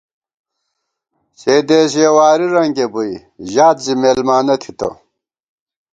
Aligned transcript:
سے 1.39 1.55
دېس 1.67 1.91
یَہ 2.01 2.09
واری 2.15 2.47
رنگے 2.55 2.85
بُوئی، 2.93 3.13
ژات 3.51 3.77
زِی 3.83 3.93
مېلمانہ 4.01 4.55
تھِتہ 4.61 4.89